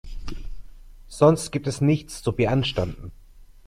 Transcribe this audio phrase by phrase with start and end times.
[1.09, 3.11] Sonst gibt es nichts zu beanstanden.